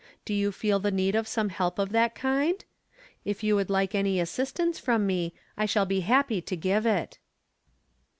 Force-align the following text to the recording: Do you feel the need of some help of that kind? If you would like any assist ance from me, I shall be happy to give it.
Do 0.25 0.33
you 0.33 0.51
feel 0.51 0.79
the 0.79 0.89
need 0.89 1.13
of 1.13 1.27
some 1.27 1.49
help 1.49 1.77
of 1.77 1.89
that 1.91 2.15
kind? 2.15 2.65
If 3.23 3.43
you 3.43 3.55
would 3.55 3.69
like 3.69 3.93
any 3.93 4.19
assist 4.19 4.57
ance 4.59 4.79
from 4.79 5.05
me, 5.05 5.35
I 5.55 5.67
shall 5.67 5.85
be 5.85 5.99
happy 5.99 6.41
to 6.41 6.55
give 6.55 6.87
it. 6.87 7.19